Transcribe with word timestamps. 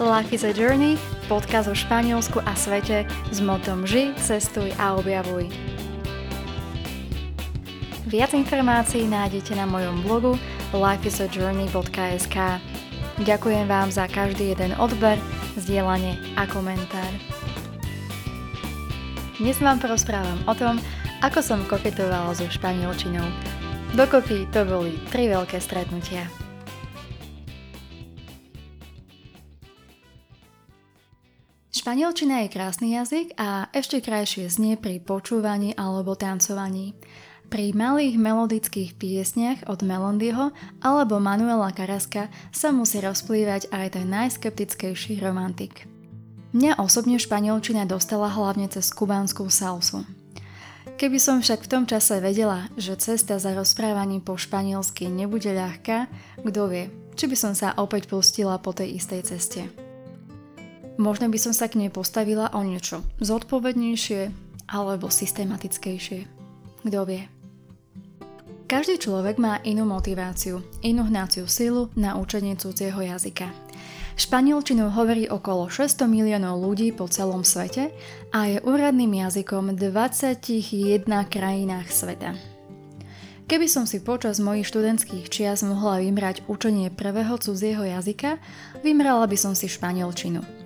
Life 0.00 0.32
is 0.32 0.48
a 0.48 0.52
Journey, 0.56 0.96
podcast 1.28 1.68
o 1.68 1.76
Španielsku 1.76 2.40
a 2.40 2.56
svete 2.56 3.04
s 3.28 3.36
motom 3.44 3.84
Ži, 3.84 4.16
cestuj 4.16 4.72
a 4.80 4.96
objavuj. 4.96 5.52
Viac 8.08 8.32
informácií 8.32 9.04
nájdete 9.04 9.52
na 9.60 9.68
mojom 9.68 10.00
blogu 10.00 10.40
lifeisajourney.sk 10.72 12.36
Ďakujem 13.20 13.68
vám 13.68 13.92
za 13.92 14.08
každý 14.08 14.56
jeden 14.56 14.72
odber, 14.80 15.20
zdieľanie 15.60 16.16
a 16.32 16.48
komentár. 16.48 17.12
Dnes 19.36 19.60
vám 19.60 19.84
porozprávam 19.84 20.40
o 20.48 20.56
tom, 20.56 20.80
ako 21.20 21.44
som 21.44 21.60
koketovala 21.68 22.32
so 22.32 22.48
španielčinou. 22.48 23.28
Dokopy 23.92 24.48
to 24.48 24.64
boli 24.64 24.96
tri 25.12 25.28
veľké 25.28 25.60
stretnutia. 25.60 26.39
Španielčina 31.90 32.46
je 32.46 32.54
krásny 32.54 32.94
jazyk 32.94 33.34
a 33.34 33.66
ešte 33.74 33.98
krajšie 33.98 34.46
znie 34.46 34.78
pri 34.78 35.02
počúvaní 35.02 35.74
alebo 35.74 36.14
tancovaní. 36.14 36.94
Pri 37.50 37.74
malých 37.74 38.14
melodických 38.14 38.94
piesniach 38.94 39.66
od 39.66 39.82
Melondyho 39.82 40.54
alebo 40.78 41.18
Manuela 41.18 41.74
Karaska 41.74 42.30
sa 42.54 42.70
musí 42.70 43.02
rozplývať 43.02 43.74
aj 43.74 43.98
ten 43.98 44.06
najskeptickejší 44.06 45.18
romantik. 45.18 45.90
Mňa 46.54 46.78
osobne 46.78 47.18
španielčina 47.18 47.82
dostala 47.90 48.30
hlavne 48.30 48.70
cez 48.70 48.94
kubanskú 48.94 49.50
salsu. 49.50 50.06
Keby 50.94 51.18
som 51.18 51.42
však 51.42 51.66
v 51.66 51.70
tom 51.74 51.90
čase 51.90 52.22
vedela, 52.22 52.70
že 52.78 53.02
cesta 53.02 53.42
za 53.42 53.50
rozprávaním 53.50 54.22
po 54.22 54.38
španielsky 54.38 55.10
nebude 55.10 55.50
ľahká, 55.50 56.06
kto 56.38 56.70
vie, 56.70 56.86
či 57.18 57.26
by 57.26 57.34
som 57.34 57.50
sa 57.58 57.74
opäť 57.82 58.06
pustila 58.06 58.62
po 58.62 58.70
tej 58.70 58.94
istej 58.94 59.26
ceste. 59.26 59.89
Možno 61.00 61.32
by 61.32 61.40
som 61.40 61.56
sa 61.56 61.64
k 61.64 61.80
nej 61.80 61.88
postavila 61.88 62.52
o 62.52 62.60
niečo 62.60 63.00
zodpovednejšie 63.24 64.36
alebo 64.68 65.08
systematickejšie. 65.08 66.28
Kto 66.84 67.00
vie? 67.08 67.24
Každý 68.68 69.00
človek 69.00 69.40
má 69.40 69.64
inú 69.64 69.88
motiváciu, 69.88 70.60
inú 70.84 71.08
hnaciu 71.08 71.48
silu 71.48 71.88
na 71.96 72.20
učenie 72.20 72.52
cudzieho 72.60 73.00
jazyka. 73.00 73.48
Španielčinu 74.20 74.92
hovorí 74.92 75.24
okolo 75.24 75.72
600 75.72 76.04
miliónov 76.04 76.60
ľudí 76.60 76.92
po 76.92 77.08
celom 77.08 77.48
svete 77.48 77.96
a 78.28 78.52
je 78.52 78.60
úradným 78.60 79.24
jazykom 79.24 79.80
v 79.80 79.88
21 79.88 81.08
krajinách 81.32 81.88
sveta. 81.88 82.36
Keby 83.48 83.66
som 83.72 83.88
si 83.88 84.04
počas 84.04 84.36
mojich 84.36 84.68
študentských 84.68 85.32
čias 85.32 85.64
mohla 85.64 86.04
vymrať 86.04 86.44
učenie 86.44 86.92
prvého 86.92 87.40
cudzieho 87.40 87.88
jazyka, 87.88 88.36
vymrala 88.84 89.24
by 89.24 89.36
som 89.40 89.56
si 89.56 89.64
španielčinu– 89.64 90.44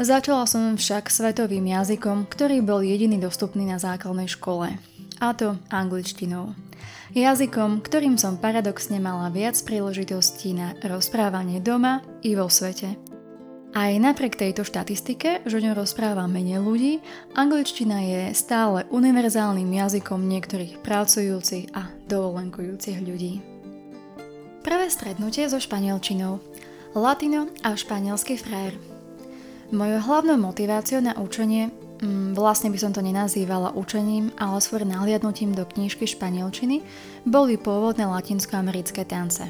Začala 0.00 0.48
som 0.48 0.80
však 0.80 1.12
svetovým 1.12 1.76
jazykom, 1.76 2.24
ktorý 2.32 2.64
bol 2.64 2.80
jediný 2.80 3.20
dostupný 3.20 3.68
na 3.68 3.76
základnej 3.76 4.32
škole. 4.32 4.80
A 5.20 5.36
to 5.36 5.60
angličtinou. 5.68 6.56
Jazykom, 7.12 7.84
ktorým 7.84 8.16
som 8.16 8.40
paradoxne 8.40 8.96
mala 8.96 9.28
viac 9.28 9.60
príležitostí 9.60 10.56
na 10.56 10.72
rozprávanie 10.80 11.60
doma 11.60 12.00
i 12.24 12.32
vo 12.32 12.48
svete. 12.48 12.96
Aj 13.76 13.92
napriek 13.92 14.40
tejto 14.40 14.64
štatistike, 14.64 15.44
že 15.44 15.60
ňou 15.60 15.76
rozpráva 15.76 16.24
menej 16.24 16.64
ľudí, 16.64 17.04
angličtina 17.36 18.00
je 18.00 18.32
stále 18.32 18.88
univerzálnym 18.88 19.68
jazykom 19.68 20.24
niektorých 20.24 20.80
pracujúcich 20.80 21.76
a 21.76 21.92
dovolenkujúcich 22.08 23.04
ľudí. 23.04 23.44
Prvé 24.64 24.88
stretnutie 24.88 25.44
so 25.44 25.60
španielčinou. 25.60 26.40
Latino 26.96 27.52
a 27.60 27.76
španielský 27.76 28.40
frér. 28.40 28.89
Mojou 29.70 30.02
hlavnou 30.02 30.34
motiváciou 30.34 30.98
na 30.98 31.14
učenie, 31.14 31.70
mm, 32.02 32.34
vlastne 32.34 32.74
by 32.74 32.78
som 32.82 32.90
to 32.90 33.06
nenazývala 33.06 33.70
učením, 33.78 34.34
ale 34.34 34.58
skôr 34.58 34.82
nahliadnutím 34.82 35.54
do 35.54 35.62
knížky 35.62 36.10
španielčiny, 36.10 36.82
boli 37.22 37.54
pôvodné 37.54 38.02
latinskoamerické 38.02 39.06
tance. 39.06 39.46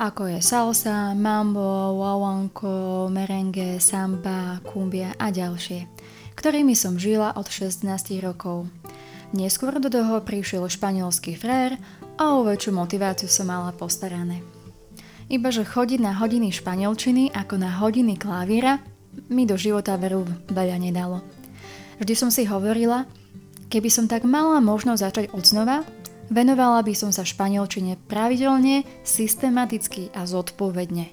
Ako 0.00 0.32
je 0.32 0.40
salsa, 0.40 1.12
mambo, 1.12 1.92
wawanko, 2.00 3.12
merengue, 3.12 3.76
samba, 3.76 4.64
kumbia 4.64 5.12
a 5.20 5.28
ďalšie, 5.28 5.84
ktorými 6.32 6.72
som 6.72 6.96
žila 6.96 7.36
od 7.36 7.52
16 7.52 7.84
rokov. 8.24 8.64
Neskôr 9.36 9.76
do 9.76 9.92
toho 9.92 10.24
prišiel 10.24 10.64
španielský 10.72 11.36
frér 11.36 11.76
a 12.16 12.32
o 12.32 12.48
väčšiu 12.48 12.72
motiváciu 12.72 13.28
som 13.28 13.52
mala 13.52 13.76
postarané. 13.76 14.40
Ibaže 15.28 15.68
chodiť 15.68 16.00
na 16.00 16.16
hodiny 16.16 16.48
španielčiny 16.48 17.36
ako 17.36 17.60
na 17.60 17.76
hodiny 17.76 18.16
klavíra 18.16 18.80
mi 19.28 19.44
do 19.44 19.56
života 19.56 19.96
veru 20.00 20.24
veľa 20.48 20.76
nedalo. 20.80 21.24
Vždy 22.00 22.14
som 22.18 22.30
si 22.32 22.48
hovorila, 22.48 23.06
keby 23.68 23.88
som 23.92 24.10
tak 24.10 24.26
mala 24.26 24.58
možnosť 24.58 25.00
začať 25.00 25.26
od 25.36 25.44
znova, 25.44 25.86
venovala 26.32 26.82
by 26.82 26.94
som 26.96 27.10
sa 27.12 27.22
španielčine 27.22 28.00
pravidelne, 28.08 28.84
systematicky 29.04 30.10
a 30.16 30.24
zodpovedne. 30.24 31.12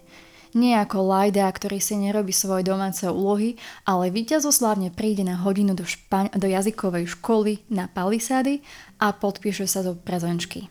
Nie 0.57 0.81
ako 0.81 1.05
lajda, 1.05 1.45
ktorý 1.45 1.77
si 1.77 1.93
nerobí 1.93 2.33
svoje 2.33 2.65
domáce 2.65 3.05
úlohy, 3.05 3.61
ale 3.85 4.09
víťazoslavne 4.09 4.89
príde 4.89 5.21
na 5.21 5.37
hodinu 5.37 5.77
do, 5.77 5.85
špa- 5.85 6.33
do 6.33 6.49
jazykovej 6.49 7.13
školy 7.13 7.61
na 7.69 7.85
palisády 7.85 8.65
a 8.97 9.13
podpíše 9.13 9.69
sa 9.69 9.85
do 9.85 9.93
prezenčky. 9.93 10.65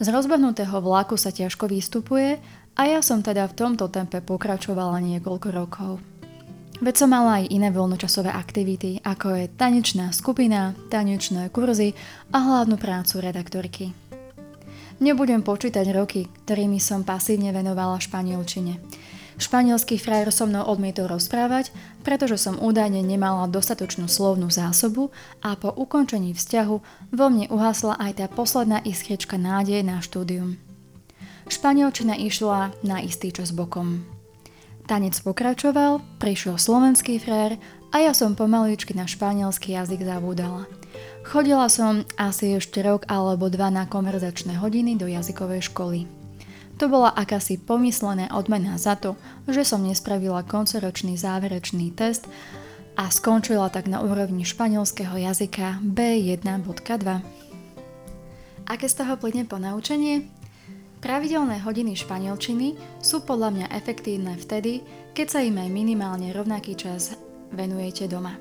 Z 0.00 0.10
rozbehnutého 0.10 0.80
vlaku 0.80 1.20
sa 1.20 1.28
ťažko 1.28 1.68
vystupuje 1.68 2.40
a 2.74 2.82
ja 2.90 3.00
som 3.00 3.22
teda 3.22 3.46
v 3.50 3.56
tomto 3.56 3.86
tempe 3.90 4.18
pokračovala 4.18 4.98
niekoľko 4.98 5.48
rokov. 5.54 5.92
Veď 6.82 7.06
som 7.06 7.14
mala 7.14 7.38
aj 7.40 7.54
iné 7.54 7.70
voľnočasové 7.70 8.34
aktivity, 8.34 8.98
ako 9.06 9.38
je 9.38 9.44
tanečná 9.54 10.10
skupina, 10.10 10.74
tanečné 10.90 11.48
kurzy 11.54 11.94
a 12.34 12.42
hlavnú 12.42 12.74
prácu 12.74 13.22
redaktorky. 13.22 13.84
Nebudem 14.98 15.46
počítať 15.46 15.86
roky, 15.94 16.26
ktorými 16.46 16.82
som 16.82 17.06
pasívne 17.06 17.54
venovala 17.54 18.02
španielčine. 18.02 18.82
Španielský 19.34 19.98
frajer 19.98 20.30
so 20.30 20.46
mnou 20.46 20.62
odmietol 20.62 21.10
rozprávať, 21.10 21.74
pretože 22.06 22.38
som 22.38 22.54
údajne 22.54 23.02
nemala 23.02 23.50
dostatočnú 23.50 24.06
slovnú 24.06 24.46
zásobu 24.50 25.10
a 25.42 25.58
po 25.58 25.74
ukončení 25.74 26.34
vzťahu 26.38 26.76
vo 27.10 27.26
mne 27.30 27.50
uhasla 27.50 27.98
aj 27.98 28.22
tá 28.22 28.26
posledná 28.30 28.78
iskrička 28.86 29.34
nádeje 29.34 29.82
na 29.82 29.98
štúdium. 29.98 30.63
Španielčina 31.44 32.16
išla 32.16 32.72
na 32.80 33.04
istý 33.04 33.28
čas 33.28 33.52
bokom. 33.52 34.04
Tanec 34.84 35.16
pokračoval, 35.24 36.00
prišiel 36.20 36.60
slovenský 36.60 37.16
frér 37.16 37.56
a 37.92 38.04
ja 38.04 38.12
som 38.12 38.36
pomaličky 38.36 38.92
na 38.92 39.08
španielský 39.08 39.72
jazyk 39.72 40.04
zabúdala. 40.04 40.68
Chodila 41.24 41.72
som 41.72 42.04
asi 42.20 42.60
ešte 42.60 42.84
rok 42.84 43.08
alebo 43.08 43.48
dva 43.48 43.72
na 43.72 43.88
konverzačné 43.88 44.60
hodiny 44.60 45.00
do 45.00 45.08
jazykovej 45.08 45.72
školy. 45.72 46.04
To 46.76 46.90
bola 46.90 47.14
akási 47.16 47.56
pomyslená 47.56 48.28
odmena 48.34 48.76
za 48.76 48.98
to, 48.98 49.16
že 49.48 49.64
som 49.64 49.86
nespravila 49.86 50.44
koncoročný 50.44 51.16
záverečný 51.16 51.94
test 51.94 52.28
a 52.98 53.08
skončila 53.08 53.70
tak 53.70 53.86
na 53.86 54.02
úrovni 54.02 54.42
španielského 54.44 55.14
jazyka 55.16 55.80
B1.2. 55.80 57.24
Aké 58.64 58.86
z 58.88 58.94
toho 58.96 59.14
plyne 59.16 59.46
ponaučenie? 59.46 60.33
Pravidelné 61.04 61.60
hodiny 61.60 62.00
španielčiny 62.00 62.80
sú 63.04 63.28
podľa 63.28 63.52
mňa 63.52 63.66
efektívne 63.76 64.40
vtedy, 64.40 64.80
keď 65.12 65.26
sa 65.28 65.40
im 65.44 65.60
aj 65.60 65.68
minimálne 65.68 66.32
rovnaký 66.32 66.72
čas 66.80 67.12
venujete 67.52 68.08
doma. 68.08 68.40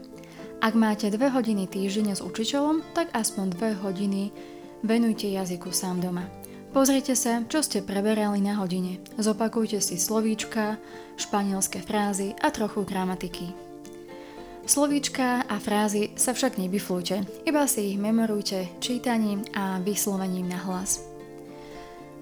Ak 0.64 0.72
máte 0.72 1.12
dve 1.12 1.28
hodiny 1.28 1.68
týždenne 1.68 2.16
s 2.16 2.24
učiteľom, 2.24 2.96
tak 2.96 3.12
aspoň 3.12 3.46
dve 3.60 3.76
hodiny 3.76 4.32
venujte 4.80 5.28
jazyku 5.28 5.76
sám 5.76 6.00
doma. 6.00 6.24
Pozrite 6.72 7.20
sa, 7.20 7.44
čo 7.52 7.60
ste 7.60 7.84
preberali 7.84 8.40
na 8.40 8.56
hodine. 8.64 9.04
Zopakujte 9.20 9.84
si 9.84 10.00
slovíčka, 10.00 10.80
španielské 11.20 11.84
frázy 11.84 12.32
a 12.40 12.48
trochu 12.48 12.88
gramatiky. 12.88 13.52
Slovíčka 14.64 15.44
a 15.52 15.60
frázy 15.60 16.16
sa 16.16 16.32
však 16.32 16.56
nebiflujte, 16.56 17.28
iba 17.44 17.68
si 17.68 17.92
ich 17.92 18.00
memorujte 18.00 18.72
čítaním 18.80 19.44
a 19.52 19.84
vyslovením 19.84 20.48
na 20.48 20.64
hlas. 20.64 21.13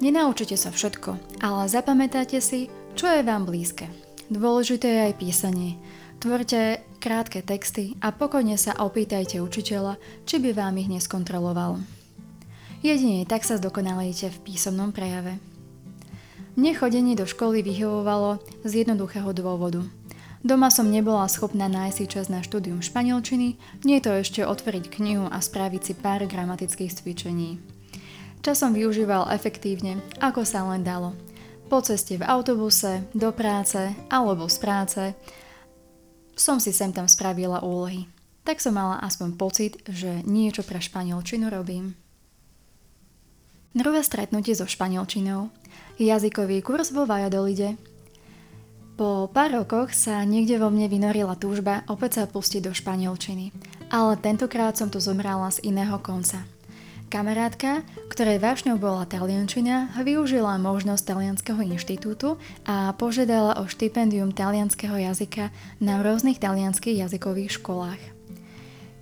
Nenaučite 0.02 0.58
sa 0.58 0.74
všetko, 0.74 1.40
ale 1.46 1.70
zapamätáte 1.70 2.42
si, 2.42 2.74
čo 2.98 3.06
je 3.06 3.22
vám 3.22 3.46
blízke. 3.46 3.86
Dôležité 4.34 4.90
je 4.90 5.02
aj 5.14 5.14
písanie. 5.22 5.78
Tvorte 6.18 6.82
krátke 6.98 7.46
texty 7.46 7.94
a 8.02 8.10
pokojne 8.10 8.58
sa 8.58 8.74
opýtajte 8.82 9.38
učiteľa, 9.38 10.02
či 10.26 10.42
by 10.42 10.58
vám 10.58 10.82
ich 10.82 10.90
neskontroloval. 10.90 11.78
Jedine 12.82 13.30
tak 13.30 13.46
sa 13.46 13.62
zdokonalejte 13.62 14.34
v 14.34 14.42
písomnom 14.42 14.90
prejave. 14.90 15.38
Mne 16.58 16.74
chodenie 16.74 17.14
do 17.14 17.30
školy 17.30 17.62
vyhovovalo 17.62 18.42
z 18.66 18.82
jednoduchého 18.82 19.30
dôvodu. 19.38 19.86
Doma 20.42 20.74
som 20.74 20.90
nebola 20.90 21.30
schopná 21.30 21.70
nájsť 21.70 21.96
si 22.02 22.06
čas 22.10 22.26
na 22.26 22.42
štúdium 22.42 22.82
španielčiny, 22.82 23.62
nie 23.86 23.98
to 24.02 24.10
ešte 24.18 24.42
otvoriť 24.42 24.98
knihu 24.98 25.30
a 25.30 25.38
spraviť 25.38 25.82
si 25.86 25.94
pár 25.94 26.26
gramatických 26.26 26.90
cvičení. 26.90 27.71
Čas 28.42 28.58
som 28.58 28.74
využíval 28.74 29.30
efektívne, 29.30 30.02
ako 30.18 30.42
sa 30.42 30.66
len 30.66 30.82
dalo. 30.82 31.14
po 31.70 31.78
ceste 31.80 32.18
v 32.18 32.26
autobuse, 32.26 33.06
do 33.14 33.30
práce 33.32 33.78
alebo 34.10 34.50
z 34.50 34.58
práce 34.58 35.04
som 36.34 36.58
si 36.58 36.74
sem 36.74 36.90
tam 36.90 37.06
spravila 37.06 37.62
úlohy. 37.62 38.10
Tak 38.42 38.58
som 38.58 38.74
mala 38.74 38.98
aspoň 39.06 39.30
pocit, 39.38 39.78
že 39.86 40.26
niečo 40.26 40.66
pre 40.66 40.82
španielčinu 40.82 41.54
robím. 41.54 41.94
Druhé 43.78 44.02
stretnutie 44.02 44.58
so 44.58 44.66
španielčinou. 44.66 45.54
Jazykový 46.02 46.66
kurz 46.66 46.90
vo 46.90 47.06
Valladolide. 47.06 47.78
Po 48.98 49.30
pár 49.30 49.54
rokoch 49.54 49.94
sa 49.94 50.26
niekde 50.26 50.58
vo 50.58 50.74
mne 50.74 50.90
vynorila 50.90 51.38
túžba 51.38 51.86
opäť 51.88 52.20
sa 52.20 52.24
pustiť 52.26 52.68
do 52.68 52.74
španielčiny. 52.74 53.54
Ale 53.94 54.18
tentokrát 54.18 54.76
som 54.76 54.90
to 54.90 54.98
zomrala 54.98 55.54
z 55.54 55.62
iného 55.62 56.02
konca. 56.02 56.42
Kamarátka, 57.12 57.84
ktorej 58.08 58.40
vášňou 58.40 58.80
bola 58.80 59.04
taliančina, 59.04 59.92
využila 60.00 60.56
možnosť 60.56 61.12
Talianského 61.12 61.60
inštitútu 61.60 62.40
a 62.64 62.96
požiadala 62.96 63.60
o 63.60 63.68
štipendium 63.68 64.32
talianského 64.32 64.96
jazyka 64.96 65.52
na 65.84 66.00
rôznych 66.00 66.40
talianských 66.40 67.04
jazykových 67.04 67.60
školách. 67.60 68.00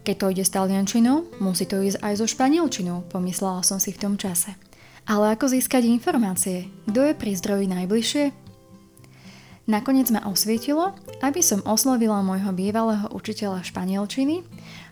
Keď 0.10 0.16
to 0.18 0.26
ide 0.34 0.42
s 0.42 0.50
taliančinou, 0.50 1.30
musí 1.38 1.70
to 1.70 1.86
ísť 1.86 2.02
aj 2.02 2.14
so 2.18 2.26
španielčinou, 2.26 3.06
pomyslela 3.14 3.62
som 3.62 3.78
si 3.78 3.94
v 3.94 4.02
tom 4.02 4.18
čase. 4.18 4.58
Ale 5.06 5.30
ako 5.38 5.46
získať 5.54 5.86
informácie? 5.86 6.66
Kto 6.90 7.06
je 7.06 7.14
pri 7.14 7.38
zdroji 7.38 7.70
najbližšie? 7.70 8.49
Nakoniec 9.70 10.10
ma 10.10 10.26
osvietilo, 10.26 10.98
aby 11.22 11.46
som 11.46 11.62
oslovila 11.62 12.26
môjho 12.26 12.50
bývalého 12.58 13.06
učiteľa 13.14 13.62
španielčiny, 13.62 14.42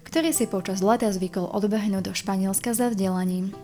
ktorý 0.05 0.29
si 0.29 0.45
počas 0.45 0.85
leta 0.85 1.09
zvykol 1.09 1.49
odbehnúť 1.49 2.05
do 2.05 2.13
Španielska 2.13 2.77
za 2.77 2.93
vzdelaním. 2.93 3.57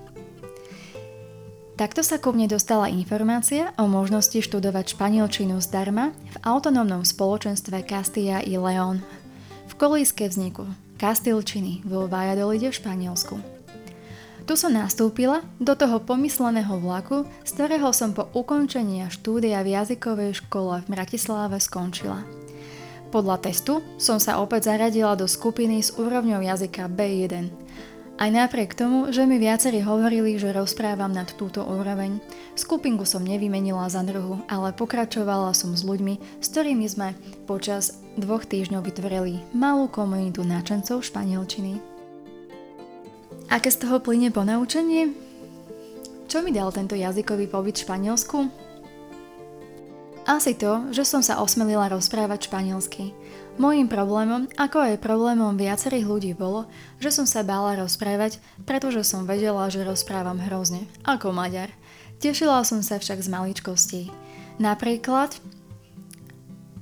Takto 1.77 2.01
sa 2.01 2.17
ku 2.17 2.33
mne 2.33 2.49
dostala 2.49 2.89
informácia 2.89 3.77
o 3.77 3.85
možnosti 3.85 4.41
študovať 4.41 4.97
španielčinu 4.97 5.61
zdarma 5.61 6.17
v 6.33 6.35
autonómnom 6.41 7.05
spoločenstve 7.05 7.85
Castilla 7.85 8.41
y 8.41 8.57
León 8.57 9.05
v 9.69 9.73
kolíske 9.77 10.25
vzniku 10.25 10.65
Kastilčiny 10.97 11.85
vo 11.85 12.09
Valladolide 12.09 12.73
v 12.73 12.77
Španielsku. 12.77 13.52
Tu 14.43 14.59
som 14.59 14.75
nastúpila 14.75 15.39
do 15.55 15.71
toho 15.71 16.03
pomysleného 16.03 16.75
vlaku, 16.75 17.23
z 17.47 17.49
ktorého 17.55 17.95
som 17.95 18.11
po 18.11 18.27
ukončení 18.35 19.07
štúdia 19.07 19.63
v 19.63 19.71
jazykovej 19.79 20.43
škole 20.43 20.83
v 20.83 20.91
Bratislave 20.91 21.63
skončila. 21.63 22.27
Podľa 23.07 23.39
testu 23.39 23.79
som 23.95 24.19
sa 24.19 24.43
opäť 24.43 24.73
zaradila 24.73 25.15
do 25.15 25.31
skupiny 25.31 25.79
s 25.79 25.95
úrovňou 25.95 26.43
jazyka 26.43 26.91
B1. 26.91 27.55
Aj 28.19 28.29
napriek 28.29 28.75
tomu, 28.75 29.09
že 29.15 29.23
mi 29.23 29.39
viacerí 29.39 29.79
hovorili, 29.79 30.35
že 30.35 30.51
rozprávam 30.51 31.15
nad 31.15 31.31
túto 31.33 31.63
úroveň, 31.63 32.19
skupinku 32.53 33.07
som 33.07 33.23
nevymenila 33.23 33.87
za 33.87 34.03
druhu, 34.03 34.43
ale 34.51 34.75
pokračovala 34.75 35.55
som 35.55 35.71
s 35.71 35.87
ľuďmi, 35.87 36.43
s 36.43 36.47
ktorými 36.51 36.85
sme 36.85 37.15
počas 37.47 37.95
dvoch 38.19 38.43
týždňov 38.43 38.85
vytvorili 38.85 39.39
malú 39.55 39.87
komunitu 39.87 40.43
náčencov 40.43 41.01
španielčiny. 41.01 41.92
Aké 43.53 43.69
z 43.69 43.85
toho 43.85 44.01
plyne 44.01 44.33
ponaučenie? 44.33 45.13
Čo 46.25 46.41
mi 46.41 46.49
dal 46.49 46.73
tento 46.73 46.97
jazykový 46.97 47.45
pobyt 47.45 47.77
v 47.77 47.85
Španielsku? 47.85 48.49
Asi 50.25 50.57
to, 50.57 50.89
že 50.89 51.05
som 51.05 51.21
sa 51.21 51.37
osmelila 51.37 51.85
rozprávať 51.93 52.49
španielsky. 52.49 53.13
Mojím 53.61 53.85
problémom, 53.85 54.49
ako 54.57 54.89
aj 54.89 55.05
problémom 55.05 55.53
viacerých 55.53 56.09
ľudí 56.09 56.31
bolo, 56.33 56.65
že 56.97 57.13
som 57.13 57.29
sa 57.29 57.45
bála 57.45 57.77
rozprávať, 57.77 58.41
pretože 58.65 59.05
som 59.05 59.29
vedela, 59.29 59.69
že 59.69 59.85
rozprávam 59.85 60.41
hrozne, 60.41 60.89
ako 61.05 61.29
Maďar. 61.29 61.69
Tešila 62.17 62.65
som 62.65 62.81
sa 62.81 62.97
však 62.97 63.21
z 63.21 63.29
maličkostí. 63.29 64.01
Napríklad, 64.57 65.37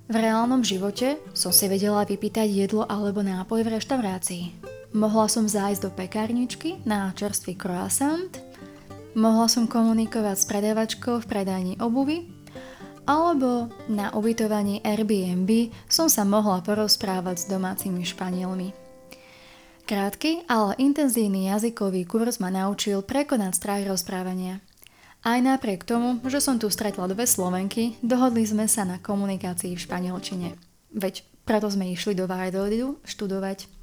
v 0.07 0.15
reálnom 0.15 0.63
živote 0.63 1.19
som 1.35 1.51
si 1.51 1.67
vedela 1.67 2.07
vypýtať 2.07 2.47
jedlo 2.47 2.87
alebo 2.87 3.19
nápoj 3.19 3.59
v 3.59 3.75
reštaurácii. 3.75 4.70
Mohla 4.91 5.31
som 5.31 5.47
zájsť 5.47 5.87
do 5.87 5.89
pekárničky 5.95 6.83
na 6.83 7.15
čerstvý 7.15 7.55
croissant, 7.55 8.27
mohla 9.15 9.47
som 9.47 9.63
komunikovať 9.63 10.35
s 10.35 10.45
predavačkou 10.51 11.23
v 11.23 11.29
predajni 11.31 11.73
obuvy, 11.79 12.27
alebo 13.07 13.71
na 13.87 14.11
ubytovaní 14.11 14.83
Airbnb 14.83 15.71
som 15.87 16.11
sa 16.11 16.27
mohla 16.27 16.59
porozprávať 16.59 17.35
s 17.39 17.45
domácimi 17.47 18.03
Španielmi. 18.03 18.75
Krátky, 19.87 20.51
ale 20.51 20.75
intenzívny 20.75 21.47
jazykový 21.47 22.03
kurz 22.03 22.43
ma 22.43 22.51
naučil 22.51 22.99
prekonať 22.99 23.51
strach 23.55 23.83
rozprávania. 23.87 24.59
Aj 25.23 25.39
napriek 25.39 25.87
tomu, 25.87 26.19
že 26.27 26.43
som 26.43 26.59
tu 26.59 26.67
stretla 26.67 27.07
dve 27.07 27.23
Slovenky, 27.23 27.95
dohodli 28.03 28.43
sme 28.43 28.67
sa 28.67 28.83
na 28.83 28.99
komunikácii 28.99 29.71
v 29.71 29.83
španielčine. 29.87 30.59
Veď 30.91 31.23
preto 31.47 31.71
sme 31.71 31.95
išli 31.95 32.11
do 32.11 32.27
Valladolidu 32.27 32.99
študovať. 33.07 33.80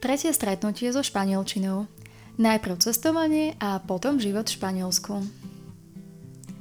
Tretie 0.00 0.32
stretnutie 0.32 0.88
so 0.96 1.04
španielčinou. 1.04 1.84
Najprv 2.40 2.80
cestovanie 2.80 3.52
a 3.60 3.76
potom 3.84 4.16
život 4.16 4.48
v 4.48 4.56
Španielsku. 4.56 5.12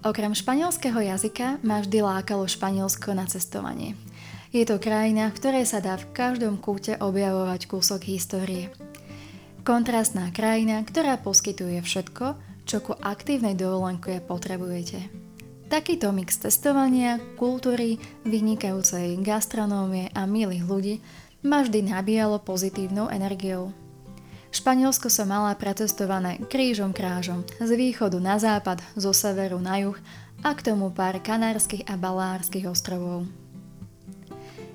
Okrem 0.03 0.35
španielského 0.35 0.99
jazyka 0.99 1.63
ma 1.63 1.79
vždy 1.79 2.03
lákalo 2.03 2.43
Španielsko 2.51 3.15
na 3.15 3.23
cestovanie. 3.31 3.95
Je 4.51 4.67
to 4.67 4.75
krajina, 4.75 5.31
v 5.31 5.39
ktorej 5.39 5.71
sa 5.71 5.79
dá 5.79 5.95
v 5.95 6.11
každom 6.11 6.59
kúte 6.59 6.99
objavovať 6.99 7.71
kúsok 7.71 8.11
histórie. 8.11 8.75
Kontrastná 9.63 10.35
krajina, 10.35 10.83
ktorá 10.83 11.15
poskytuje 11.15 11.79
všetko, 11.79 12.35
čo 12.67 12.83
ku 12.83 12.91
aktívnej 12.91 13.55
dovolenke 13.55 14.19
potrebujete. 14.19 15.07
Takýto 15.71 16.11
mix 16.11 16.35
testovania, 16.43 17.23
kultúry, 17.39 18.03
vynikajúcej 18.27 19.15
gastronómie 19.23 20.11
a 20.11 20.27
milých 20.27 20.65
ľudí 20.67 20.95
ma 21.43 21.63
vždy 21.63 21.91
nabíjalo 21.91 22.39
pozitívnou 22.43 23.07
energiou. 23.07 23.71
Španielsko 24.49 25.13
som 25.13 25.29
mala 25.29 25.53
pretestované 25.53 26.41
krížom 26.49 26.89
krážom, 26.89 27.45
z 27.61 27.69
východu 27.77 28.17
na 28.17 28.41
západ, 28.41 28.81
zo 28.97 29.13
severu 29.13 29.61
na 29.61 29.77
juh 29.77 29.97
a 30.41 30.57
k 30.57 30.73
tomu 30.73 30.89
pár 30.89 31.21
kanárskych 31.21 31.85
a 31.85 31.93
balárskych 31.93 32.65
ostrovov. 32.65 33.29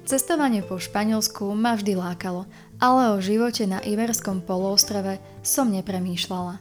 Cestovanie 0.05 0.61
po 0.61 0.77
Španielsku 0.77 1.49
ma 1.57 1.75
vždy 1.75 1.97
lákalo, 1.97 2.45
ale 2.77 3.17
o 3.17 3.25
živote 3.25 3.65
na 3.65 3.81
Iberskom 3.81 4.45
poloostrove 4.45 5.17
som 5.41 5.73
nepremýšľala. 5.73 6.61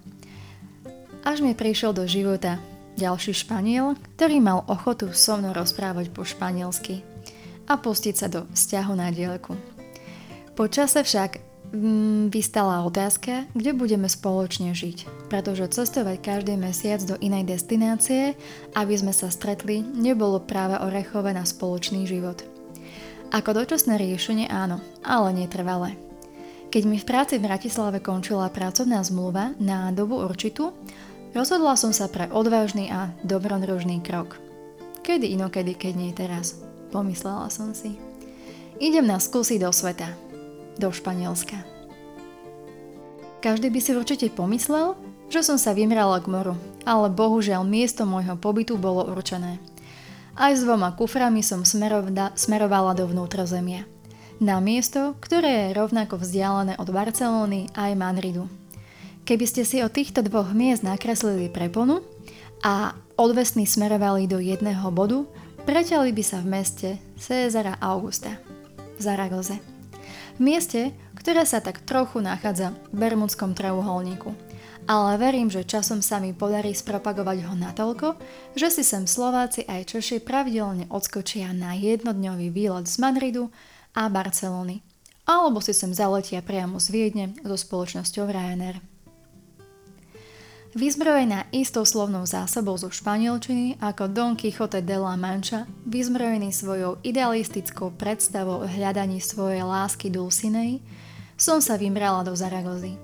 Až 1.28 1.44
mi 1.44 1.52
prišiel 1.52 1.92
do 1.92 2.08
života 2.08 2.58
ďalší 2.96 3.36
Španiel, 3.36 4.00
ktorý 4.16 4.40
mal 4.40 4.64
ochotu 4.66 5.12
so 5.12 5.36
mnou 5.36 5.52
rozprávať 5.52 6.10
po 6.16 6.24
španielsky 6.24 7.04
a 7.68 7.80
pustiť 7.80 8.16
sa 8.16 8.28
do 8.32 8.48
vzťahu 8.52 8.94
na 8.96 9.12
dielku. 9.12 9.73
Po 10.54 10.70
čase 10.70 11.02
však 11.02 11.42
mm, 11.74 12.30
vystala 12.30 12.86
otázka, 12.86 13.50
kde 13.58 13.74
budeme 13.74 14.06
spoločne 14.06 14.78
žiť, 14.78 15.30
pretože 15.34 15.74
cestovať 15.74 16.22
každý 16.22 16.54
mesiac 16.62 17.02
do 17.02 17.18
inej 17.18 17.50
destinácie, 17.58 18.38
aby 18.78 18.94
sme 18.94 19.10
sa 19.18 19.34
stretli, 19.34 19.82
nebolo 19.82 20.38
práve 20.38 20.78
orechové 20.78 21.34
na 21.34 21.42
spoločný 21.42 22.06
život. 22.06 22.46
Ako 23.34 23.58
dočasné 23.58 23.98
riešenie 23.98 24.46
áno, 24.46 24.78
ale 25.02 25.34
netrvalé. 25.34 25.98
Keď 26.70 26.84
mi 26.86 27.02
v 27.02 27.06
práci 27.10 27.42
v 27.42 27.50
Bratislave 27.50 27.98
končila 27.98 28.46
pracovná 28.54 29.02
zmluva 29.02 29.58
na 29.58 29.90
dobu 29.90 30.22
určitú, 30.22 30.70
rozhodla 31.34 31.74
som 31.74 31.90
sa 31.90 32.06
pre 32.06 32.30
odvážny 32.30 32.94
a 32.94 33.10
dobrodružný 33.26 34.06
krok. 34.06 34.38
Kedy 35.02 35.34
inokedy, 35.34 35.74
keď 35.74 35.94
nie 35.98 36.14
teraz, 36.14 36.62
pomyslela 36.94 37.50
som 37.50 37.74
si. 37.74 37.98
Idem 38.78 39.06
na 39.06 39.18
skúsi 39.18 39.58
do 39.58 39.70
sveta, 39.74 40.33
do 40.78 40.90
Španielska. 40.90 41.74
Každý 43.44 43.68
by 43.68 43.80
si 43.84 43.92
určite 43.92 44.32
pomyslel, 44.32 44.96
že 45.28 45.44
som 45.44 45.60
sa 45.60 45.76
vymrala 45.76 46.24
k 46.24 46.32
moru, 46.32 46.56
ale 46.88 47.12
bohužiaľ 47.12 47.68
miesto 47.68 48.08
môjho 48.08 48.40
pobytu 48.40 48.80
bolo 48.80 49.04
určené. 49.04 49.60
Aj 50.40 50.56
s 50.56 50.64
dvoma 50.64 50.96
kuframi 50.96 51.44
som 51.44 51.68
smerovda, 51.68 52.32
smerovala 52.40 52.96
do 52.96 53.04
vnútrozemia. 53.04 53.84
Na 54.42 54.64
miesto, 54.64 55.14
ktoré 55.20 55.70
je 55.70 55.78
rovnako 55.78 56.24
vzdialené 56.24 56.80
od 56.80 56.90
Barcelóny 56.90 57.68
aj 57.76 57.92
Madridu. 58.00 58.48
Keby 59.28 59.46
ste 59.48 59.68
si 59.68 59.84
od 59.84 59.92
týchto 59.92 60.24
dvoch 60.24 60.56
miest 60.56 60.82
nakreslili 60.82 61.52
preponu 61.52 62.00
a 62.64 62.96
odvesní 63.20 63.68
smerovali 63.68 64.24
do 64.24 64.40
jedného 64.40 64.88
bodu, 64.88 65.28
preťali 65.68 66.16
by 66.16 66.24
sa 66.24 66.40
v 66.40 66.48
meste 66.48 66.90
Cezara 67.20 67.76
Augusta 67.84 68.40
v 68.96 69.00
Zaragoze 69.00 69.73
v 70.38 70.40
mieste, 70.42 70.96
ktoré 71.18 71.46
sa 71.46 71.62
tak 71.62 71.86
trochu 71.86 72.20
nachádza 72.22 72.74
v 72.90 72.96
Bermudskom 73.08 73.54
trojuholníku. 73.54 74.34
Ale 74.84 75.16
verím, 75.16 75.48
že 75.48 75.64
časom 75.64 76.04
sa 76.04 76.20
mi 76.20 76.36
podarí 76.36 76.76
spropagovať 76.76 77.48
ho 77.48 77.56
natoľko, 77.56 78.20
že 78.52 78.68
si 78.68 78.84
sem 78.84 79.08
Slováci 79.08 79.64
aj 79.64 79.96
Češi 79.96 80.20
pravidelne 80.20 80.92
odskočia 80.92 81.56
na 81.56 81.72
jednodňový 81.72 82.52
výlet 82.52 82.92
z 82.92 83.00
Madridu 83.00 83.48
a 83.96 84.12
Barcelony. 84.12 84.84
Alebo 85.24 85.64
si 85.64 85.72
sem 85.72 85.96
zaletia 85.96 86.44
priamo 86.44 86.84
z 86.84 86.88
Viedne 86.92 87.26
so 87.48 87.56
spoločnosťou 87.56 88.28
Ryanair. 88.28 88.93
Vyzbrojená 90.74 91.54
istou 91.54 91.86
slovnou 91.86 92.26
zásobou 92.26 92.74
zo 92.82 92.90
španielčiny 92.90 93.78
ako 93.78 94.10
Don 94.10 94.34
Quixote 94.34 94.82
de 94.82 94.98
la 94.98 95.14
Mancha, 95.14 95.70
vyzbrojený 95.86 96.50
svojou 96.50 96.98
idealistickou 97.06 97.94
predstavou 97.94 98.66
o 98.66 98.70
hľadaní 98.70 99.22
svojej 99.22 99.62
lásky 99.62 100.10
Dulcinej, 100.10 100.82
som 101.38 101.62
sa 101.62 101.78
vymrala 101.78 102.26
do 102.26 102.34
Zaragozy. 102.34 102.98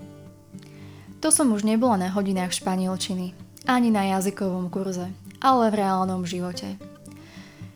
To 1.22 1.30
som 1.30 1.54
už 1.54 1.62
nebola 1.62 2.02
na 2.02 2.10
hodinách 2.10 2.58
španielčiny, 2.58 3.38
ani 3.70 3.94
na 3.94 4.18
jazykovom 4.18 4.74
kurze, 4.74 5.06
ale 5.38 5.70
v 5.70 5.78
reálnom 5.86 6.26
živote. 6.26 6.74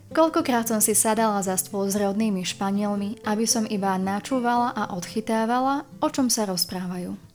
Koľkokrát 0.10 0.74
som 0.74 0.82
si 0.82 0.98
sadala 0.98 1.38
za 1.46 1.54
stôl 1.54 1.86
s 1.86 1.94
rodnými 1.94 2.42
Španielmi, 2.42 3.22
aby 3.30 3.46
som 3.46 3.70
iba 3.70 3.94
načúvala 4.02 4.74
a 4.74 4.90
odchytávala, 4.98 5.86
o 6.02 6.10
čom 6.10 6.34
sa 6.34 6.50
rozprávajú. 6.50 7.33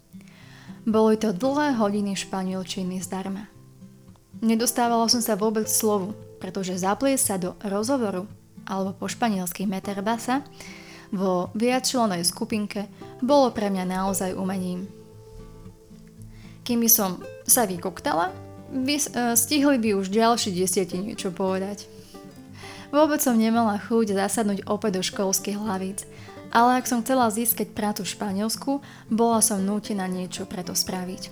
Boli 0.89 1.21
to 1.21 1.37
dlhé 1.37 1.77
hodiny 1.77 2.17
španielčiny 2.17 3.05
zdarma. 3.05 3.45
Nedostávala 4.41 5.05
som 5.13 5.21
sa 5.21 5.37
vôbec 5.37 5.69
slovu, 5.69 6.17
pretože 6.41 6.81
zapliesť 6.81 7.25
sa 7.29 7.37
do 7.37 7.53
rozhovoru 7.61 8.25
alebo 8.65 8.97
po 8.97 9.05
španielsky 9.05 9.69
meterbasa 9.69 10.41
vo 11.13 11.53
viacčlenej 11.53 12.25
skupinke 12.25 12.89
bolo 13.21 13.53
pre 13.53 13.69
mňa 13.69 13.85
naozaj 13.85 14.33
umením. 14.33 14.89
Kým 16.65 16.81
by 16.81 16.89
som 16.89 17.21
sa 17.45 17.69
vykoktala, 17.69 18.33
by, 18.73 18.97
uh, 18.97 19.37
stihli 19.37 19.77
by 19.77 19.93
už 19.93 20.09
ďalší 20.09 20.57
desiati 20.57 20.97
niečo 20.97 21.29
povedať. 21.29 21.85
Vôbec 22.89 23.21
som 23.21 23.37
nemala 23.37 23.77
chuť 23.77 24.17
zasadnúť 24.17 24.65
opäť 24.65 25.01
do 25.01 25.03
školských 25.05 25.61
hlavíc 25.61 26.09
ale 26.53 26.81
ak 26.81 26.89
som 26.89 27.05
chcela 27.05 27.29
získať 27.29 27.73
prácu 27.77 28.05
v 28.05 28.13
Španielsku, 28.17 28.73
bola 29.13 29.41
som 29.45 29.61
nútená 29.61 30.09
niečo 30.09 30.49
preto 30.49 30.73
spraviť. 30.73 31.31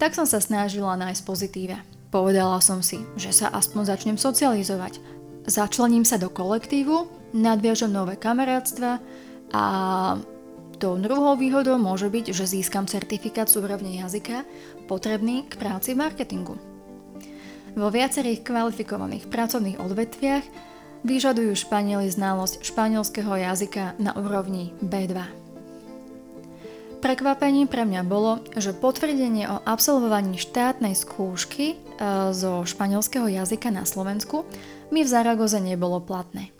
Tak 0.00 0.16
som 0.16 0.24
sa 0.24 0.40
snažila 0.40 0.96
nájsť 0.96 1.22
pozitíve. 1.26 1.76
Povedala 2.10 2.58
som 2.58 2.82
si, 2.82 3.04
že 3.14 3.30
sa 3.30 3.52
aspoň 3.52 3.82
začnem 3.86 4.18
socializovať. 4.18 4.98
Začlením 5.46 6.02
sa 6.02 6.18
do 6.18 6.32
kolektívu, 6.32 7.06
nadviažem 7.36 7.90
nové 7.90 8.18
kamarátstva 8.18 8.98
a 9.54 9.64
tou 10.80 10.96
druhou 10.96 11.36
výhodou 11.36 11.76
môže 11.76 12.08
byť, 12.08 12.32
že 12.32 12.50
získam 12.56 12.88
certifikát 12.88 13.46
z 13.46 13.60
úrovne 13.60 14.00
jazyka 14.00 14.48
potrebný 14.88 15.44
k 15.46 15.60
práci 15.60 15.92
v 15.92 16.00
marketingu. 16.00 16.56
Vo 17.76 17.88
viacerých 17.92 18.42
kvalifikovaných 18.42 19.30
pracovných 19.30 19.78
odvetviach 19.78 20.69
Vyžadujú 21.00 21.56
Španieli 21.56 22.12
znalosť 22.12 22.60
španielského 22.60 23.32
jazyka 23.32 23.96
na 23.96 24.12
úrovni 24.20 24.76
B2. 24.84 25.16
Prekvapením 27.00 27.64
pre 27.64 27.88
mňa 27.88 28.04
bolo, 28.04 28.44
že 28.52 28.76
potvrdenie 28.76 29.48
o 29.48 29.64
absolvovaní 29.64 30.36
štátnej 30.36 30.92
skúšky 30.92 31.72
e, 31.72 31.76
zo 32.36 32.68
španielského 32.68 33.24
jazyka 33.24 33.72
na 33.72 33.88
Slovensku 33.88 34.44
mi 34.92 35.00
v 35.00 35.08
Zaragoze 35.08 35.64
nebolo 35.64 36.04
platné. 36.04 36.52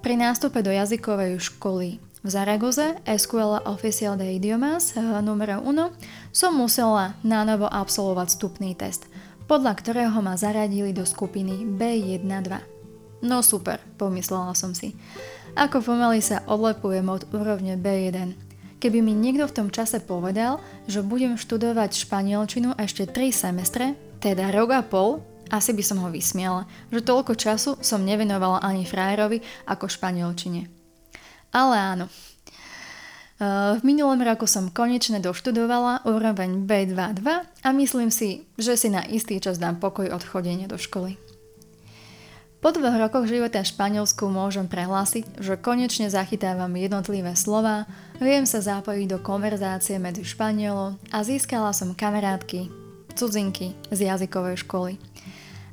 Pri 0.00 0.16
nástupe 0.16 0.64
do 0.64 0.72
jazykovej 0.72 1.36
školy 1.52 2.00
v 2.00 2.28
Zaragoze 2.32 2.96
Escuela 3.04 3.60
Oficial 3.68 4.16
de 4.16 4.32
Idiomas 4.32 4.96
e, 4.96 5.04
numero 5.20 5.60
1 5.60 5.92
som 6.32 6.56
musela 6.56 7.12
nánovo 7.20 7.68
absolvovať 7.68 8.32
vstupný 8.32 8.72
test, 8.72 9.04
podľa 9.44 9.76
ktorého 9.76 10.16
ma 10.24 10.40
zaradili 10.40 10.96
do 10.96 11.04
skupiny 11.04 11.68
B1-2. 11.76 12.75
No 13.24 13.40
super, 13.40 13.80
pomyslela 13.96 14.52
som 14.52 14.76
si. 14.76 14.92
Ako 15.56 15.80
pomaly 15.80 16.20
sa 16.20 16.44
odlepujem 16.44 17.08
od 17.08 17.24
úrovne 17.32 17.80
B1. 17.80 18.36
Keby 18.76 19.00
mi 19.00 19.16
niekto 19.16 19.48
v 19.48 19.56
tom 19.56 19.68
čase 19.72 20.04
povedal, 20.04 20.60
že 20.84 21.00
budem 21.00 21.40
študovať 21.40 21.96
španielčinu 21.96 22.76
ešte 22.76 23.08
3 23.08 23.32
semestre, 23.32 23.96
teda 24.20 24.52
rok 24.52 24.76
a 24.76 24.84
pol, 24.84 25.24
asi 25.48 25.72
by 25.72 25.80
som 25.80 26.02
ho 26.04 26.12
vysmiala, 26.12 26.68
že 26.92 27.00
toľko 27.00 27.38
času 27.38 27.80
som 27.80 28.04
nevenovala 28.04 28.60
ani 28.60 28.84
frajerovi 28.84 29.40
ako 29.64 29.88
španielčine. 29.88 30.68
Ale 31.56 31.76
áno. 31.78 32.06
V 33.36 33.80
minulom 33.84 34.16
roku 34.20 34.48
som 34.48 34.72
konečne 34.72 35.20
doštudovala 35.20 36.08
úroveň 36.08 36.64
B2.2 36.64 37.28
a 37.64 37.68
myslím 37.76 38.08
si, 38.08 38.48
že 38.56 38.80
si 38.80 38.88
na 38.88 39.04
istý 39.04 39.40
čas 39.40 39.60
dám 39.60 39.76
pokoj 39.76 40.08
od 40.08 40.24
chodenia 40.24 40.68
do 40.68 40.80
školy. 40.80 41.20
Po 42.66 42.74
dvoch 42.74 42.98
rokoch 42.98 43.30
života 43.30 43.62
v 43.62 43.70
Španielsku 43.70 44.26
môžem 44.26 44.66
prehlásiť, 44.66 45.38
že 45.38 45.54
konečne 45.54 46.10
zachytávam 46.10 46.74
jednotlivé 46.74 47.38
slova, 47.38 47.86
viem 48.18 48.42
sa 48.42 48.58
zapojiť 48.58 49.06
do 49.06 49.22
konverzácie 49.22 50.02
medzi 50.02 50.26
Španielom 50.26 50.98
a 51.14 51.22
získala 51.22 51.70
som 51.70 51.94
kamarátky, 51.94 52.66
cudzinky 53.14 53.78
z 53.94 54.10
jazykovej 54.10 54.66
školy. 54.66 54.98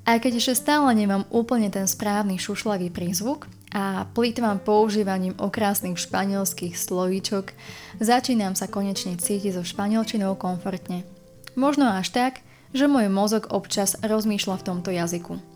Aj 0.05 0.21
keď 0.21 0.37
ešte 0.37 0.53
stále 0.61 0.93
nemám 0.93 1.25
úplne 1.33 1.73
ten 1.73 1.89
správny 1.89 2.37
šušlavý 2.37 2.93
prízvuk 2.93 3.49
a 3.73 4.05
plýtvam 4.13 4.61
používaním 4.61 5.33
okrásnych 5.41 5.97
španielských 5.97 6.77
slovíčok, 6.77 7.57
začínam 8.05 8.53
sa 8.53 8.69
konečne 8.69 9.17
cítiť 9.17 9.57
so 9.57 9.65
španielčinou 9.65 10.37
komfortne. 10.37 11.09
Možno 11.57 11.89
až 11.89 12.13
tak, 12.13 12.45
že 12.69 12.85
môj 12.85 13.09
mozog 13.09 13.49
občas 13.49 13.97
rozmýšľa 14.05 14.61
v 14.61 14.65
tomto 14.69 14.93
jazyku. 14.93 15.52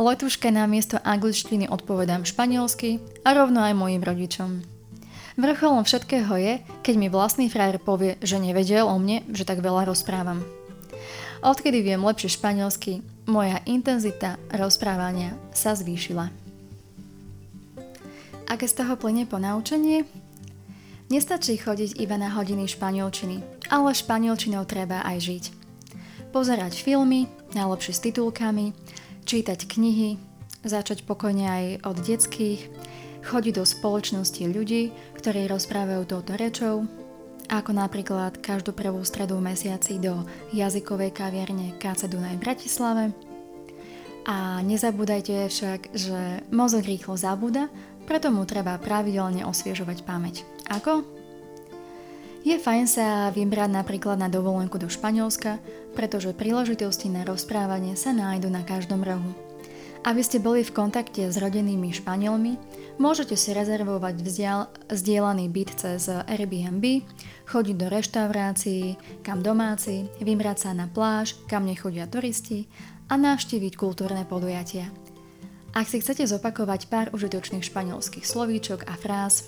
Letuške 0.00 0.48
na 0.48 0.64
miesto 0.64 0.96
angličtiny 1.00 1.68
odpovedám 1.68 2.24
španielsky 2.24 3.02
a 3.26 3.36
rovno 3.36 3.60
aj 3.60 3.74
mojim 3.76 4.00
rodičom. 4.00 4.64
Vrcholom 5.36 5.84
všetkého 5.84 6.32
je, 6.36 6.52
keď 6.84 6.94
mi 6.96 7.08
vlastný 7.08 7.48
frajer 7.48 7.80
povie, 7.80 8.20
že 8.20 8.36
nevedel 8.36 8.84
o 8.84 8.96
mne, 9.00 9.24
že 9.32 9.48
tak 9.48 9.64
veľa 9.64 9.88
rozprávam. 9.88 10.44
Odkedy 11.42 11.82
viem 11.82 12.04
lepšie 12.04 12.36
španielsky, 12.36 13.02
moja 13.26 13.58
intenzita 13.64 14.38
rozprávania 14.52 15.34
sa 15.56 15.74
zvýšila. 15.74 16.30
Aké 18.46 18.68
z 18.68 18.84
toho 18.84 18.94
plyne 19.00 19.24
po 19.24 19.40
naučenie? 19.40 20.04
Nestačí 21.08 21.56
chodiť 21.56 22.00
iba 22.00 22.16
na 22.20 22.32
hodiny 22.32 22.68
španielčiny, 22.68 23.68
ale 23.72 23.96
španielčinou 23.96 24.64
treba 24.68 25.04
aj 25.04 25.18
žiť. 25.20 25.44
Pozerať 26.32 26.80
filmy, 26.80 27.28
najlepšie 27.52 27.92
s 27.92 28.04
titulkami, 28.04 28.72
čítať 29.24 29.66
knihy, 29.66 30.18
začať 30.62 31.02
pokojne 31.06 31.46
aj 31.46 31.64
od 31.86 31.96
detských, 32.02 32.60
chodiť 33.22 33.54
do 33.58 33.64
spoločnosti 33.66 34.42
ľudí, 34.50 34.90
ktorí 35.18 35.46
rozprávajú 35.46 36.02
touto 36.06 36.34
rečou, 36.34 36.86
ako 37.50 37.70
napríklad 37.76 38.40
každú 38.42 38.74
prvú 38.74 39.02
stredu 39.06 39.38
mesiaci 39.38 40.02
do 40.02 40.26
jazykovej 40.50 41.12
kaviarne 41.14 41.76
KC 41.78 42.10
Dunaj 42.10 42.38
v 42.38 42.42
Bratislave. 42.42 43.04
A 44.22 44.62
nezabúdajte 44.62 45.50
však, 45.50 45.94
že 45.94 46.46
mozog 46.54 46.86
rýchlo 46.86 47.18
zabúda, 47.18 47.66
preto 48.06 48.30
mu 48.30 48.46
treba 48.46 48.78
pravidelne 48.78 49.46
osviežovať 49.46 50.06
pamäť. 50.06 50.46
Ako? 50.70 51.21
Je 52.42 52.58
fajn 52.58 52.84
sa 52.90 53.30
vybrať 53.30 53.70
napríklad 53.70 54.18
na 54.18 54.26
dovolenku 54.26 54.74
do 54.74 54.90
Španielska, 54.90 55.62
pretože 55.94 56.34
príležitosti 56.34 57.06
na 57.06 57.22
rozprávanie 57.22 57.94
sa 57.94 58.10
nájdu 58.10 58.50
na 58.50 58.66
každom 58.66 59.06
rohu. 59.06 59.30
Aby 60.02 60.26
ste 60.26 60.42
boli 60.42 60.66
v 60.66 60.74
kontakte 60.74 61.30
s 61.30 61.38
rodenými 61.38 61.94
Španielmi, 61.94 62.58
môžete 62.98 63.38
si 63.38 63.54
rezervovať 63.54 64.14
vzdial, 64.18 64.66
vzdielaný 64.90 65.46
byt 65.54 65.70
cez 65.78 66.10
Airbnb, 66.10 67.06
chodiť 67.46 67.76
do 67.78 67.86
reštaurácií, 67.86 68.98
kam 69.22 69.46
domáci, 69.46 70.10
vybrať 70.18 70.66
sa 70.66 70.70
na 70.74 70.90
pláž, 70.90 71.38
kam 71.46 71.62
nechodia 71.62 72.10
turisti 72.10 72.66
a 73.06 73.14
navštíviť 73.14 73.78
kultúrne 73.78 74.26
podujatia. 74.26 74.90
Ak 75.78 75.86
si 75.86 76.02
chcete 76.02 76.26
zopakovať 76.26 76.90
pár 76.90 77.06
užitočných 77.14 77.62
španielských 77.62 78.26
slovíčok 78.26 78.90
a 78.90 78.98
fráz, 78.98 79.46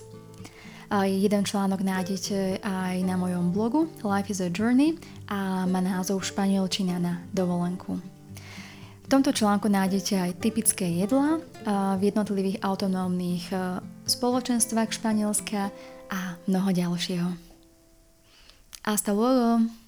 Jeden 1.03 1.43
článok 1.43 1.83
nájdete 1.83 2.63
aj 2.63 3.03
na 3.03 3.19
mojom 3.19 3.51
blogu 3.51 3.91
Life 4.07 4.31
is 4.31 4.39
a 4.39 4.47
Journey 4.47 4.95
a 5.27 5.67
má 5.67 5.83
názov 5.83 6.23
Španielčina 6.23 7.03
na 7.03 7.19
dovolenku. 7.35 7.99
V 9.03 9.09
tomto 9.11 9.35
článku 9.35 9.67
nájdete 9.67 10.15
aj 10.15 10.39
typické 10.39 10.87
jedlá 10.87 11.43
v 11.99 12.03
jednotlivých 12.15 12.63
autonómnych 12.63 13.51
spoločenstvách 14.07 14.95
Španielska 14.95 15.75
a 16.15 16.39
mnoho 16.47 16.71
ďalšieho. 16.71 17.29
Hasta 18.87 19.11
luego! 19.11 19.84